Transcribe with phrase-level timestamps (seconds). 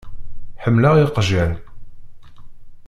[0.63, 1.53] Ḥemmleɣ iqjan.